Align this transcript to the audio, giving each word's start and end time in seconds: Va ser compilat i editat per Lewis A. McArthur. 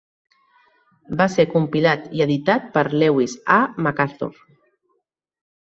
Va 1.19 1.27
ser 1.33 1.45
compilat 1.51 2.09
i 2.21 2.25
editat 2.27 2.67
per 2.79 2.85
Lewis 3.05 3.39
A. 3.59 3.61
McArthur. 3.87 4.33